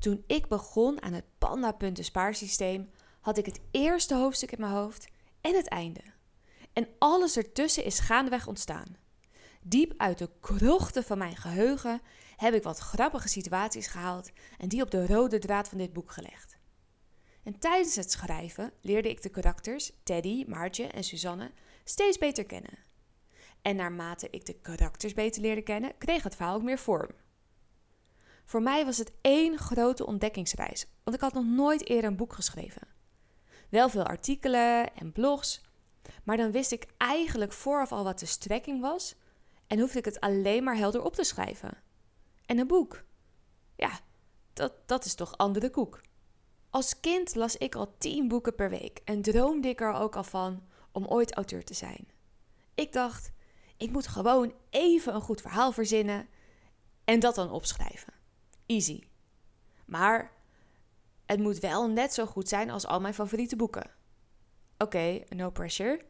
Toen 0.00 0.24
ik 0.26 0.48
begon 0.48 1.02
aan 1.02 1.12
het 1.12 1.24
panda-punten 1.38 2.04
spaarsysteem, 2.04 2.90
had 3.20 3.38
ik 3.38 3.46
het 3.46 3.60
eerste 3.70 4.14
hoofdstuk 4.14 4.52
in 4.52 4.60
mijn 4.60 4.72
hoofd 4.72 5.08
en 5.40 5.54
het 5.54 5.68
einde. 5.68 6.00
En 6.72 6.88
alles 6.98 7.36
ertussen 7.36 7.84
is 7.84 7.98
gaandeweg 7.98 8.46
ontstaan. 8.46 8.96
Diep 9.62 9.94
uit 9.96 10.18
de 10.18 10.30
krochten 10.40 11.04
van 11.04 11.18
mijn 11.18 11.36
geheugen 11.36 12.00
heb 12.36 12.54
ik 12.54 12.62
wat 12.62 12.78
grappige 12.78 13.28
situaties 13.28 13.86
gehaald 13.86 14.30
en 14.58 14.68
die 14.68 14.82
op 14.82 14.90
de 14.90 15.06
rode 15.06 15.38
draad 15.38 15.68
van 15.68 15.78
dit 15.78 15.92
boek 15.92 16.12
gelegd. 16.12 16.58
En 17.42 17.58
tijdens 17.58 17.96
het 17.96 18.10
schrijven 18.10 18.72
leerde 18.80 19.08
ik 19.10 19.22
de 19.22 19.28
karakters 19.28 19.92
Teddy, 20.02 20.44
Maartje 20.48 20.86
en 20.86 21.04
Suzanne 21.04 21.52
steeds 21.84 22.18
beter 22.18 22.44
kennen. 22.44 22.78
En 23.62 23.76
naarmate 23.76 24.28
ik 24.30 24.46
de 24.46 24.60
karakters 24.60 25.14
beter 25.14 25.42
leerde 25.42 25.62
kennen, 25.62 25.98
kreeg 25.98 26.22
het 26.22 26.36
verhaal 26.36 26.54
ook 26.54 26.62
meer 26.62 26.78
vorm. 26.78 27.10
Voor 28.50 28.62
mij 28.62 28.84
was 28.84 28.98
het 28.98 29.12
één 29.20 29.58
grote 29.58 30.06
ontdekkingsreis, 30.06 30.86
want 31.04 31.16
ik 31.16 31.22
had 31.22 31.32
nog 31.32 31.44
nooit 31.44 31.88
eerder 31.88 32.10
een 32.10 32.16
boek 32.16 32.32
geschreven. 32.32 32.88
Wel 33.68 33.88
veel 33.88 34.04
artikelen 34.04 34.96
en 34.96 35.12
blogs, 35.12 35.62
maar 36.24 36.36
dan 36.36 36.50
wist 36.50 36.72
ik 36.72 36.86
eigenlijk 36.96 37.52
vooraf 37.52 37.92
al 37.92 38.04
wat 38.04 38.18
de 38.18 38.26
strekking 38.26 38.80
was 38.80 39.14
en 39.66 39.78
hoefde 39.78 39.98
ik 39.98 40.04
het 40.04 40.20
alleen 40.20 40.64
maar 40.64 40.76
helder 40.76 41.02
op 41.02 41.14
te 41.14 41.24
schrijven. 41.24 41.82
En 42.46 42.58
een 42.58 42.66
boek. 42.66 43.04
Ja, 43.76 44.00
dat, 44.52 44.72
dat 44.86 45.04
is 45.04 45.14
toch 45.14 45.36
andere 45.36 45.70
koek. 45.70 46.00
Als 46.70 47.00
kind 47.00 47.34
las 47.34 47.56
ik 47.56 47.74
al 47.74 47.94
tien 47.98 48.28
boeken 48.28 48.54
per 48.54 48.70
week 48.70 49.00
en 49.04 49.22
droomde 49.22 49.68
ik 49.68 49.80
er 49.80 49.92
ook 49.92 50.16
al 50.16 50.24
van 50.24 50.62
om 50.92 51.06
ooit 51.06 51.34
auteur 51.34 51.64
te 51.64 51.74
zijn. 51.74 52.08
Ik 52.74 52.92
dacht, 52.92 53.32
ik 53.76 53.90
moet 53.90 54.06
gewoon 54.06 54.54
even 54.70 55.14
een 55.14 55.20
goed 55.20 55.40
verhaal 55.40 55.72
verzinnen 55.72 56.28
en 57.04 57.20
dat 57.20 57.34
dan 57.34 57.50
opschrijven. 57.50 58.18
Easy. 58.70 59.02
Maar 59.86 60.32
het 61.26 61.40
moet 61.40 61.58
wel 61.58 61.88
net 61.88 62.14
zo 62.14 62.26
goed 62.26 62.48
zijn 62.48 62.70
als 62.70 62.86
al 62.86 63.00
mijn 63.00 63.14
favoriete 63.14 63.56
boeken. 63.56 63.90
Oké, 64.78 65.22
no 65.28 65.50
pressure. 65.50 66.00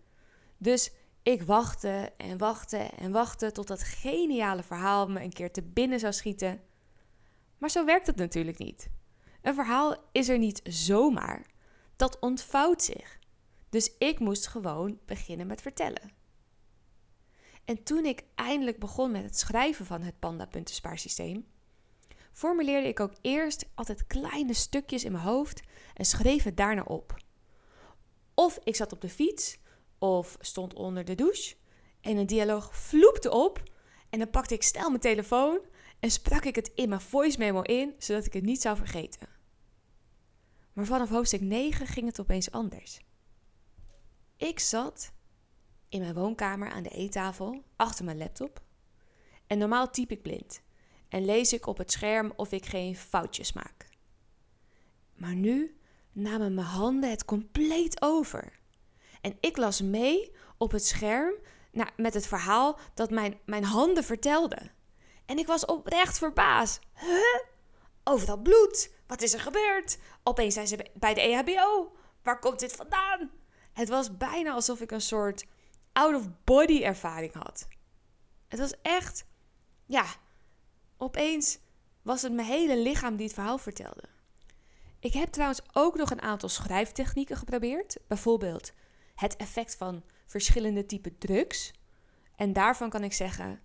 Dus 0.59 0.93
ik 1.23 1.43
wachtte 1.43 2.13
en 2.17 2.39
wachtte 2.39 2.79
en 2.79 3.13
wachtte 3.13 3.53
tot 3.53 3.67
dat 3.67 3.83
geniale 3.83 4.63
verhaal 4.63 5.09
me 5.09 5.23
een 5.23 5.33
keer 5.33 5.53
te 5.53 5.63
binnen 5.63 6.01
zou 6.01 6.13
schieten. 6.13 6.61
Maar 7.59 7.71
zo 7.71 7.85
werkt 7.85 8.07
het 8.07 8.17
natuurlijk 8.17 8.59
niet. 8.59 8.91
Een 9.43 9.55
verhaal 9.55 9.97
is 10.13 10.29
er 10.29 10.39
niet 10.39 10.61
zomaar. 10.65 11.47
Dat 11.97 12.19
ontvouwt 12.19 12.83
zich. 12.83 13.19
Dus 13.69 13.97
ik 13.99 14.19
moest 14.19 14.47
gewoon 14.47 14.99
beginnen 15.07 15.47
met 15.47 15.63
vertellen. 15.63 16.13
En 17.65 17.83
toen 17.83 18.05
ik 18.05 18.25
eindelijk 18.35 18.79
begon 18.79 19.11
met 19.11 19.23
het 19.23 19.39
schrijven 19.39 19.87
van 19.87 20.03
het 20.03 20.19
panda-puntenspaarsysteem, 20.19 21.47
formuleerde 22.33 22.89
ik 22.89 23.01
ook 23.01 23.13
eerst 23.21 23.67
altijd 23.75 24.07
kleine 24.07 24.55
stukjes 24.55 25.05
in 25.05 25.13
mijn 25.13 25.25
hoofd 25.25 25.61
en 25.95 26.05
schreef 26.05 26.43
het 26.43 26.57
daarna 26.57 26.83
op. 26.83 27.17
Of 28.35 28.59
ik 28.65 28.77
zat 28.77 28.93
op 28.93 29.01
de 29.01 29.09
fiets 29.09 29.59
of 29.99 30.37
stond 30.41 30.75
onder 30.75 31.05
de 31.05 31.15
douche 31.15 31.57
en 32.01 32.17
een 32.17 32.27
dialoog 32.27 32.77
vloepte 32.77 33.31
op 33.31 33.63
en 34.11 34.19
dan 34.19 34.31
pakte 34.31 34.55
ik 34.55 34.63
snel 34.63 34.89
mijn 34.89 35.01
telefoon 35.01 35.61
en 36.01 36.11
sprak 36.11 36.45
ik 36.45 36.55
het 36.55 36.71
in 36.75 36.89
mijn 36.89 37.01
voice 37.01 37.39
memo 37.39 37.61
in, 37.61 37.95
zodat 37.99 38.27
ik 38.27 38.33
het 38.33 38.45
niet 38.45 38.61
zou 38.61 38.77
vergeten. 38.77 39.29
Maar 40.73 40.85
vanaf 40.85 41.09
hoofdstuk 41.09 41.41
9 41.41 41.87
ging 41.87 42.07
het 42.07 42.21
opeens 42.21 42.51
anders. 42.51 43.01
Ik 44.37 44.59
zat 44.59 45.13
in 45.89 46.01
mijn 46.01 46.15
woonkamer 46.15 46.71
aan 46.71 46.83
de 46.83 46.89
eettafel 46.89 47.65
achter 47.77 48.05
mijn 48.05 48.19
laptop. 48.19 48.63
En 49.47 49.59
normaal 49.59 49.91
typ 49.91 50.11
ik 50.11 50.23
blind 50.23 50.63
en 51.11 51.25
lees 51.25 51.53
ik 51.53 51.67
op 51.67 51.79
het 51.79 51.93
scherm 51.93 52.33
of 52.37 52.53
ik 52.53 52.67
geen 52.67 52.97
foutjes 52.97 53.53
maak. 53.53 53.89
Maar 55.15 55.35
nu 55.35 55.81
namen 56.13 56.55
mijn 56.55 56.67
handen 56.67 57.11
het 57.11 57.25
compleet 57.25 58.03
over. 58.03 58.53
En 59.21 59.37
ik 59.41 59.57
las 59.57 59.81
mee 59.81 60.33
op 60.57 60.71
het 60.71 60.87
scherm 60.87 61.35
nou, 61.73 61.89
met 61.97 62.15
het 62.15 62.27
verhaal 62.27 62.79
dat 62.95 63.11
mijn, 63.11 63.39
mijn 63.45 63.65
handen 63.65 64.05
vertelden. 64.05 64.73
En 65.27 65.39
ik 65.39 65.47
was 65.47 65.65
oprecht 65.65 66.19
verbaasd. 66.19 66.81
Huh? 66.95 67.41
Overal 68.05 68.37
bloed. 68.37 68.91
Wat 69.07 69.23
is 69.23 69.33
er 69.33 69.41
gebeurd? 69.41 69.99
Opeens 70.23 70.55
zijn 70.55 70.69
ze 70.69 70.87
bij 70.95 71.15
de 71.15 71.21
EHBO. 71.21 71.93
Waar 72.23 72.39
komt 72.39 72.61
dit 72.61 72.73
vandaan? 72.73 73.31
Het 73.73 73.89
was 73.89 74.17
bijna 74.17 74.53
alsof 74.53 74.81
ik 74.81 74.91
een 74.91 75.01
soort 75.01 75.47
out-of-body 75.93 76.83
ervaring 76.83 77.33
had. 77.33 77.69
Het 78.49 78.59
was 78.59 78.75
echt, 78.83 79.25
ja, 79.87 80.05
opeens 81.01 81.59
was 82.03 82.23
het 82.23 82.33
mijn 82.33 82.47
hele 82.47 82.79
lichaam 82.79 83.17
die 83.17 83.27
het 83.27 83.35
verhaal 83.35 83.59
vertelde. 83.59 84.03
Ik 85.01 85.13
heb 85.13 85.29
trouwens 85.29 85.61
ook 85.73 85.97
nog 85.97 86.11
een 86.11 86.23
aantal 86.23 86.49
schrijftechnieken 86.49 87.37
geprobeerd. 87.37 87.97
Bijvoorbeeld 88.09 88.73
het 89.15 89.37
effect 89.37 89.77
van 89.77 90.03
verschillende 90.27 90.87
typen 90.87 91.19
drugs. 91.19 91.73
En 92.37 92.53
daarvan 92.53 92.91
kan 92.91 93.05
ik 93.05 93.13
zeggen, 93.13 93.61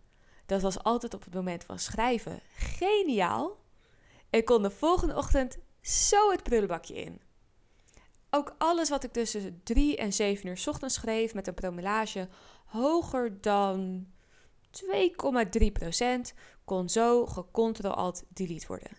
dat 0.45 0.61
was 0.61 0.83
altijd 0.83 1.13
op 1.13 1.23
het 1.23 1.33
moment 1.33 1.63
van 1.63 1.79
schrijven 1.79 2.39
geniaal. 2.55 3.57
Ik 4.29 4.45
kon 4.45 4.61
de 4.61 4.71
volgende 4.71 5.15
ochtend 5.15 5.57
zo 5.81 6.31
het 6.31 6.43
prullenbakje 6.43 6.95
in. 6.95 7.21
Ook 8.29 8.55
alles 8.57 8.89
wat 8.89 9.03
ik 9.03 9.11
tussen 9.11 9.61
3 9.63 9.97
en 9.97 10.13
7 10.13 10.47
uur 10.47 10.63
ochtends 10.65 10.95
schreef 10.95 11.33
met 11.33 11.47
een 11.47 11.53
promillage 11.53 12.27
hoger 12.65 13.41
dan 13.41 14.05
2,3% 14.69 14.91
kon 16.65 16.89
zo 16.89 17.25
gecontrol-alt-delete 17.25 18.67
worden. 18.67 18.97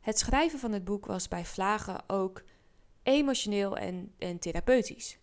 Het 0.00 0.18
schrijven 0.18 0.58
van 0.58 0.72
het 0.72 0.84
boek 0.84 1.06
was 1.06 1.28
bij 1.28 1.44
Vlagen 1.44 2.08
ook 2.08 2.42
emotioneel 3.02 3.76
en, 3.76 4.14
en 4.18 4.38
therapeutisch. 4.38 5.18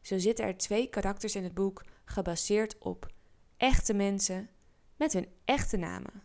Zo 0.00 0.18
zitten 0.18 0.44
er 0.44 0.56
twee 0.56 0.88
karakters 0.88 1.34
in 1.34 1.44
het 1.44 1.54
boek 1.54 1.84
gebaseerd 2.04 2.78
op 2.78 3.12
echte 3.56 3.94
mensen 3.94 4.50
met 4.96 5.12
hun 5.12 5.28
echte 5.44 5.76
namen, 5.76 6.22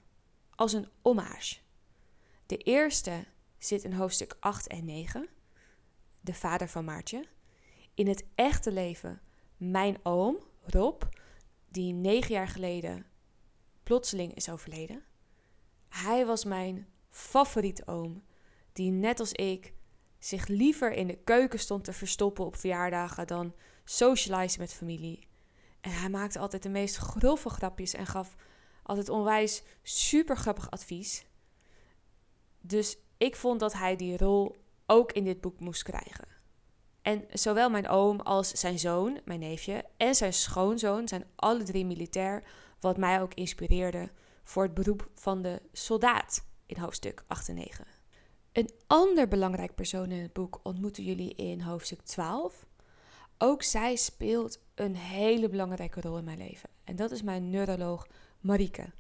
als 0.56 0.74
een 0.74 0.90
hommage. 1.01 1.57
De 2.46 2.57
eerste 2.57 3.25
zit 3.57 3.84
in 3.84 3.94
hoofdstuk 3.94 4.36
8 4.40 4.68
en 4.68 4.86
9, 4.86 5.28
de 6.22 6.34
vader 6.34 6.69
van 6.69 6.86
Maartje. 6.86 7.25
In 7.94 8.07
het 8.07 8.25
echte 8.36 8.72
leven 8.72 9.22
mijn 9.57 9.97
oom, 10.03 10.38
Rob, 10.63 11.01
die 11.68 11.94
negen 11.94 12.34
jaar 12.34 12.47
geleden 12.47 13.06
plotseling 13.90 14.34
is 14.34 14.50
overleden. 14.50 15.04
Hij 15.88 16.26
was 16.26 16.44
mijn 16.44 16.88
favoriete 17.10 17.88
oom, 17.88 18.24
die 18.74 18.92
net 18.92 19.20
als 19.20 19.32
ik 19.32 19.74
zich 20.20 20.48
liever 20.48 20.92
in 20.92 21.08
de 21.08 21.18
keuken 21.24 21.60
stond 21.60 21.84
te 21.84 21.94
verstoppen 21.94 22.46
op 22.46 22.56
verjaardagen 22.56 23.28
dan 23.28 23.54
socializen 23.84 24.60
met 24.60 24.74
familie. 24.74 25.28
En 25.82 25.92
hij 25.92 26.10
maakte 26.10 26.40
altijd 26.40 26.64
de 26.64 26.70
meest 26.70 26.96
grove 26.96 27.50
grapjes 27.50 27.94
en 27.94 28.06
gaf 28.06 28.36
altijd 28.84 29.10
onwijs 29.10 29.64
super 29.84 30.38
grappig 30.38 30.72
advies. 30.72 31.26
Dus 32.62 32.98
ik 33.18 33.36
vond 33.36 33.60
dat 33.60 33.74
hij 33.74 33.96
die 33.96 34.18
rol 34.18 34.56
ook 34.86 35.12
in 35.12 35.24
dit 35.24 35.42
boek 35.42 35.60
moest 35.60 35.84
krijgen. 35.84 36.28
En 37.02 37.26
zowel 37.30 37.70
mijn 37.70 37.88
oom 37.88 38.20
als 38.20 38.52
zijn 38.52 38.80
zoon, 38.80 39.20
mijn 39.26 39.40
neefje, 39.40 39.86
en 39.98 40.16
zijn 40.16 40.34
schoonzoon 40.34 41.08
zijn 41.08 41.26
alle 41.36 41.64
drie 41.64 41.86
militair, 41.86 42.44
wat 42.80 42.98
mij 42.98 43.22
ook 43.22 43.34
inspireerde 43.34 44.10
voor 44.44 44.64
het 44.64 44.74
beroep 44.74 45.10
van 45.16 45.42
de 45.42 45.62
soldaat 45.72 46.46
in 46.66 46.78
hoofdstuk 46.78 47.24
8 47.28 47.50
en 47.50 47.56
9. 47.56 47.86
Een 48.52 48.70
ander 48.88 49.28
belangrijk 49.28 49.76
persoon 49.76 50.12
in 50.12 50.22
het 50.22 50.34
boek 50.34 50.60
ontmoeten 50.64 51.04
jullie 51.04 51.36
in 51.36 51.62
hoofdstuk 51.62 52.02
12. 52.02 52.66
Ook 53.38 53.64
zij 53.64 53.96
speelt 53.96 54.60
een 54.76 54.96
hele 54.96 55.50
belangrijke 55.50 56.02
rol 56.02 56.18
in 56.18 56.24
mijn 56.24 56.38
leven. 56.38 56.70
En 56.84 56.96
dat 56.96 57.12
is 57.12 57.22
mijn 57.22 57.50
neuroloog 57.50 58.08
Marieke. 58.40 58.92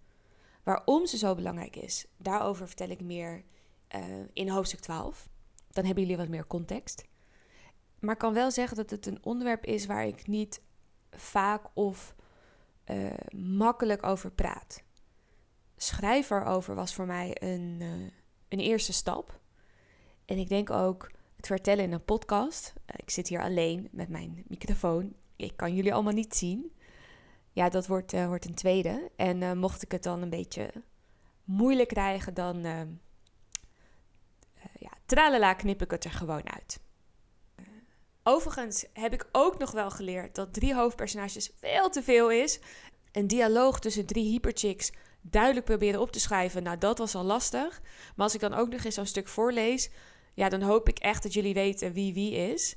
Waarom 0.63 1.05
ze 1.05 1.17
zo 1.17 1.35
belangrijk 1.35 1.75
is, 1.75 2.05
daarover 2.17 2.67
vertel 2.67 2.89
ik 2.89 3.01
meer 3.01 3.43
uh, 3.95 4.01
in 4.33 4.49
hoofdstuk 4.49 4.79
12. 4.79 5.29
Dan 5.71 5.85
hebben 5.85 6.03
jullie 6.03 6.17
wat 6.17 6.27
meer 6.27 6.47
context. 6.47 7.03
Maar 7.99 8.13
ik 8.13 8.19
kan 8.19 8.33
wel 8.33 8.51
zeggen 8.51 8.77
dat 8.77 8.89
het 8.89 9.05
een 9.05 9.23
onderwerp 9.23 9.65
is 9.65 9.85
waar 9.85 10.05
ik 10.05 10.27
niet 10.27 10.61
vaak 11.11 11.65
of 11.73 12.15
uh, 12.91 13.13
makkelijk 13.35 14.05
over 14.05 14.31
praat. 14.31 14.83
Schrijf 15.77 16.29
erover 16.29 16.75
was 16.75 16.93
voor 16.93 17.05
mij 17.05 17.35
een, 17.39 17.77
uh, 17.81 18.11
een 18.47 18.59
eerste 18.59 18.93
stap. 18.93 19.39
En 20.25 20.37
ik 20.37 20.49
denk 20.49 20.69
ook 20.69 21.11
het 21.35 21.47
vertellen 21.47 21.83
in 21.83 21.91
een 21.91 22.05
podcast. 22.05 22.73
ik 22.95 23.09
zit 23.09 23.27
hier 23.27 23.41
alleen 23.41 23.87
met 23.91 24.09
mijn 24.09 24.43
microfoon. 24.47 25.13
Ik 25.35 25.57
kan 25.57 25.75
jullie 25.75 25.93
allemaal 25.93 26.13
niet 26.13 26.35
zien. 26.35 26.71
Ja, 27.51 27.69
dat 27.69 27.87
wordt, 27.87 28.25
wordt 28.25 28.45
een 28.45 28.53
tweede. 28.53 29.11
En 29.15 29.57
mocht 29.57 29.83
ik 29.83 29.91
het 29.91 30.03
dan 30.03 30.21
een 30.21 30.29
beetje 30.29 30.71
moeilijk 31.43 31.87
krijgen, 31.87 32.33
dan 32.33 32.61
ja, 34.79 34.91
tralala 35.05 35.53
knip 35.53 35.81
ik 35.81 35.91
het 35.91 36.05
er 36.05 36.11
gewoon 36.11 36.49
uit. 36.49 36.79
Overigens 38.23 38.85
heb 38.93 39.13
ik 39.13 39.27
ook 39.31 39.57
nog 39.57 39.71
wel 39.71 39.91
geleerd 39.91 40.35
dat 40.35 40.53
drie 40.53 40.75
hoofdpersonages 40.75 41.51
veel 41.59 41.89
te 41.89 42.03
veel 42.03 42.31
is. 42.31 42.59
Een 43.11 43.27
dialoog 43.27 43.79
tussen 43.79 44.05
drie 44.05 44.29
hyperchicks 44.31 44.91
duidelijk 45.21 45.65
proberen 45.65 46.01
op 46.01 46.11
te 46.11 46.19
schrijven. 46.19 46.63
Nou, 46.63 46.77
dat 46.77 46.97
was 46.97 47.15
al 47.15 47.23
lastig. 47.23 47.81
Maar 48.15 48.25
als 48.25 48.33
ik 48.33 48.39
dan 48.39 48.53
ook 48.53 48.69
nog 48.69 48.83
eens 48.83 48.95
zo'n 48.95 49.05
stuk 49.05 49.27
voorlees, 49.27 49.89
ja, 50.33 50.49
dan 50.49 50.61
hoop 50.61 50.89
ik 50.89 50.99
echt 50.99 51.23
dat 51.23 51.33
jullie 51.33 51.53
weten 51.53 51.93
wie 51.93 52.13
wie 52.13 52.33
is. 52.33 52.75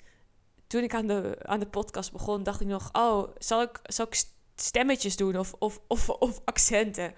Toen 0.67 0.83
ik 0.83 0.95
aan 0.95 1.07
de, 1.07 1.37
aan 1.43 1.61
de 1.61 1.67
podcast 1.67 2.13
begon, 2.13 2.43
dacht 2.43 2.61
ik 2.61 2.67
nog: 2.67 2.89
oh, 2.93 3.29
zal 3.39 3.63
ik, 3.63 3.81
zal 3.83 4.07
ik 4.07 4.25
stemmetjes 4.55 5.17
doen 5.17 5.39
of, 5.39 5.53
of, 5.59 5.81
of, 5.89 6.09
of 6.09 6.41
accenten? 6.45 7.15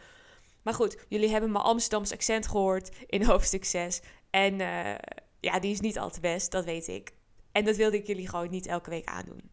Maar 0.63 0.75
goed, 0.75 1.05
jullie 1.09 1.31
hebben 1.31 1.53
mijn 1.53 1.65
Amsterdamse 1.65 2.15
accent 2.15 2.47
gehoord 2.47 2.97
in 3.07 3.23
hoofdstuk 3.25 3.65
6. 3.65 4.01
En 4.31 4.61
uh, 4.61 4.95
ja, 5.41 5.61
die 5.61 5.73
is 5.73 5.81
niet 5.81 5.99
al 5.99 6.11
te 6.11 6.21
best, 6.21 6.51
dat 6.51 6.65
weet 6.65 6.89
ik. 6.89 7.13
En 7.55 7.65
dat 7.65 7.77
wilde 7.77 7.97
ik 7.97 8.07
jullie 8.07 8.29
gewoon 8.29 8.51
niet 8.51 8.67
elke 8.67 8.91
week 8.91 9.07
aandoen. 9.07 9.51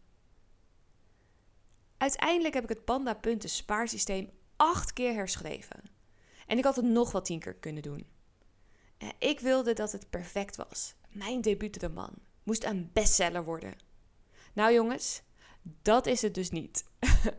Uiteindelijk 1.97 2.53
heb 2.53 2.63
ik 2.63 2.69
het 2.69 2.85
Panda 2.85 3.13
Punten 3.13 3.49
spaarsysteem 3.49 4.29
acht 4.55 4.93
keer 4.93 5.13
herschreven. 5.13 5.83
En 6.47 6.57
ik 6.57 6.63
had 6.63 6.75
het 6.75 6.85
nog 6.85 7.11
wel 7.11 7.21
tien 7.21 7.39
keer 7.39 7.53
kunnen 7.53 7.83
doen. 7.83 8.07
Ik 9.17 9.39
wilde 9.39 9.73
dat 9.73 9.91
het 9.91 10.09
perfect 10.09 10.55
was. 10.55 10.95
Mijn 11.09 11.41
debuutroman 11.41 12.13
moest 12.43 12.63
een 12.63 12.89
bestseller 12.93 13.43
worden. 13.43 13.73
Nou 14.53 14.73
jongens, 14.73 15.21
dat 15.81 16.05
is 16.05 16.21
het 16.21 16.33
dus 16.33 16.49
niet. 16.49 16.85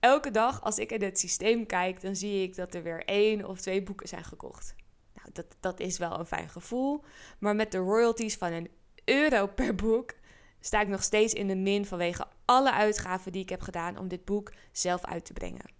Elke 0.00 0.30
dag 0.30 0.62
als 0.62 0.78
ik 0.78 0.92
in 0.92 1.02
het 1.02 1.18
systeem 1.18 1.66
kijk, 1.66 2.00
dan 2.00 2.16
zie 2.16 2.42
ik 2.42 2.56
dat 2.56 2.74
er 2.74 2.82
weer 2.82 3.04
één 3.04 3.44
of 3.44 3.60
twee 3.60 3.82
boeken 3.82 4.08
zijn 4.08 4.24
gekocht. 4.24 4.74
Nou, 5.14 5.28
dat, 5.32 5.56
dat 5.60 5.80
is 5.80 5.98
wel 5.98 6.18
een 6.18 6.26
fijn 6.26 6.48
gevoel. 6.48 7.04
Maar 7.38 7.56
met 7.56 7.72
de 7.72 7.78
royalties 7.78 8.36
van 8.36 8.52
een 8.52 8.70
euro 9.08 9.46
per 9.46 9.74
boek 9.74 10.14
sta 10.60 10.80
ik 10.80 10.88
nog 10.88 11.02
steeds 11.02 11.32
in 11.32 11.46
de 11.46 11.56
min 11.56 11.86
vanwege 11.86 12.26
alle 12.44 12.72
uitgaven 12.72 13.32
die 13.32 13.42
ik 13.42 13.48
heb 13.48 13.60
gedaan 13.60 13.98
om 13.98 14.08
dit 14.08 14.24
boek 14.24 14.52
zelf 14.72 15.04
uit 15.04 15.24
te 15.24 15.32
brengen. 15.32 15.70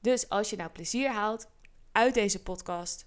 Dus 0.00 0.28
als 0.28 0.50
je 0.50 0.56
nou 0.56 0.70
plezier 0.70 1.10
haalt 1.10 1.48
uit 1.92 2.14
deze 2.14 2.42
podcast, 2.42 3.06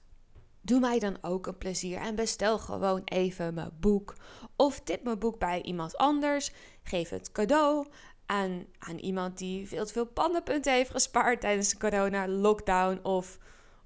doe 0.62 0.80
mij 0.80 1.00
dan 1.00 1.18
ook 1.22 1.48
een 1.48 1.58
plezier 1.58 1.98
en 1.98 2.16
bestel 2.16 2.60
gewoon 2.60 3.02
even 3.06 3.54
mijn 3.54 3.72
boek. 3.80 4.16
Of 4.56 4.80
tip 4.80 5.04
mijn 5.04 5.20
boek 5.20 5.40
bij 5.40 5.62
iemand 5.62 5.98
anders. 5.98 6.52
Geef 6.84 7.10
het 7.10 7.32
cadeau 7.32 7.88
aan, 8.26 8.66
aan 8.80 8.98
iemand 8.98 9.38
die 9.38 9.68
veel 9.68 9.86
te 9.86 9.94
veel 9.94 10.06
pannenpunten 10.06 10.74
heeft 10.74 10.92
gespaard 10.92 11.42
tijdens 11.42 11.70
de 11.70 11.78
corona-lockdown. 11.78 13.00
Of, 13.04 13.38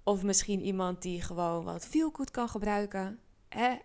of 0.03 0.23
misschien 0.23 0.61
iemand 0.61 1.01
die 1.01 1.21
gewoon 1.21 1.63
wat 1.63 1.85
veel 1.85 2.09
goed 2.13 2.31
kan 2.31 2.49
gebruiken. 2.49 3.19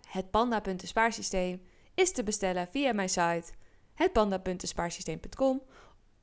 Het 0.07 0.31
Panda-punten 0.31 0.87
spaarsysteem 0.87 1.61
is 1.93 2.11
te 2.11 2.23
bestellen 2.23 2.67
via 2.67 2.93
mijn 2.93 3.09
site 3.09 3.53
hetpanda.spaarsysteem.com 3.93 5.61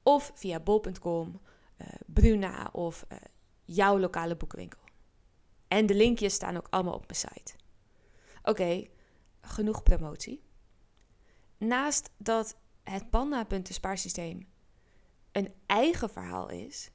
of 0.03 0.33
via 0.35 0.61
bol.com, 0.61 1.41
eh, 1.77 1.87
Bruna 2.07 2.69
of 2.73 3.07
uh, 3.13 3.19
jouw 3.65 3.99
lokale 3.99 4.37
boekenwinkel. 4.37 4.81
En 5.69 5.87
de 5.87 5.95
linkjes 5.95 6.35
staan 6.35 6.57
ook 6.57 6.67
allemaal 6.71 6.95
op 6.95 7.07
mijn 7.07 7.19
site. 7.19 7.53
Oké, 8.43 8.87
genoeg 9.41 9.83
promotie. 9.83 10.43
Naast 11.59 12.11
dat 12.17 12.57
het 12.83 13.11
Panda.spaarsysteem 13.11 14.49
een 15.33 15.55
eigen 15.67 16.11
verhaal 16.11 16.49
is, 16.49 16.91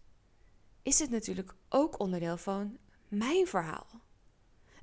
is 0.82 1.00
het 1.00 1.10
natuurlijk 1.10 1.56
ook 1.70 2.00
onderdeel 2.00 2.38
van 2.38 2.78
mijn 3.08 3.48
verhaal. 3.48 3.88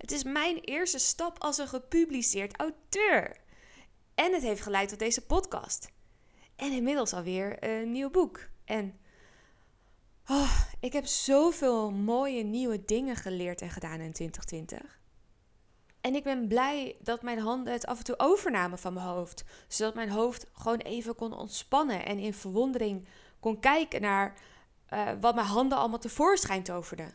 Het 0.03 0.13
is 0.13 0.23
mijn 0.25 0.59
eerste 0.59 0.99
stap 0.99 1.39
als 1.39 1.59
een 1.59 1.69
gepubliceerd 1.69 2.57
auteur. 2.57 3.37
En 4.15 4.33
het 4.33 4.43
heeft 4.43 4.61
geleid 4.61 4.89
tot 4.89 4.99
deze 4.99 5.27
podcast. 5.27 5.91
En 6.57 6.73
inmiddels 6.73 7.13
alweer 7.13 7.65
een 7.65 7.93
nieuw 7.93 8.11
boek. 8.11 8.49
En 8.65 8.99
oh, 10.29 10.61
ik 10.81 10.93
heb 10.93 11.07
zoveel 11.07 11.91
mooie 11.91 12.43
nieuwe 12.43 12.85
dingen 12.85 13.17
geleerd 13.17 13.61
en 13.61 13.71
gedaan 13.71 14.01
in 14.01 14.13
2020. 14.13 15.01
En 16.01 16.15
ik 16.15 16.25
ben 16.25 16.49
blij 16.49 16.97
dat 17.01 17.23
mijn 17.23 17.39
handen 17.39 17.73
het 17.73 17.87
af 17.87 17.99
en 17.99 18.05
toe 18.05 18.19
overnamen 18.19 18.79
van 18.79 18.93
mijn 18.93 19.07
hoofd. 19.07 19.45
Zodat 19.69 19.95
mijn 19.95 20.11
hoofd 20.11 20.47
gewoon 20.53 20.79
even 20.79 21.15
kon 21.15 21.33
ontspannen 21.33 22.07
en 22.07 22.19
in 22.19 22.35
verwondering 22.35 23.07
kon 23.41 23.61
kijken 23.61 24.01
naar 24.01 24.35
uh, 24.93 25.09
wat 25.21 25.35
mijn 25.35 25.47
handen 25.47 25.79
allemaal 25.79 25.99
tevoorschijn 25.99 26.63
toverden. 26.63 27.13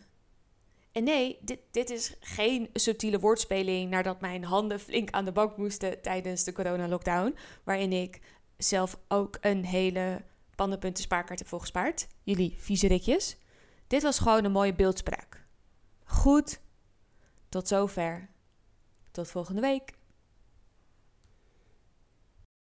En 0.98 1.04
nee, 1.04 1.38
dit, 1.42 1.60
dit 1.72 1.90
is 1.90 2.14
geen 2.20 2.70
subtiele 2.74 3.20
woordspeling 3.20 3.90
nadat 3.90 4.22
mijn 4.22 4.44
handen 4.44 4.80
flink 4.80 5.12
aan 5.12 5.26
de 5.26 5.32
bank 5.32 5.58
moesten 5.58 6.02
tijdens 6.02 6.44
de 6.44 6.52
corona-lockdown. 6.52 7.36
Waarin 7.64 7.94
ik 7.94 8.22
zelf 8.58 9.00
ook 9.08 9.38
een 9.42 9.66
hele 9.66 10.22
pannenpunten 10.56 11.04
spaarkaart 11.04 11.40
heb 11.40 11.48
volgespaard. 11.48 12.08
Jullie 12.24 12.56
viezerikjes. 12.58 13.38
Dit 13.88 14.02
was 14.02 14.20
gewoon 14.20 14.44
een 14.44 14.52
mooie 14.52 14.74
beeldspraak. 14.74 15.46
Goed, 16.04 16.60
tot 17.50 17.68
zover. 17.68 18.30
Tot 19.12 19.28
volgende 19.28 19.62
week. 19.62 19.94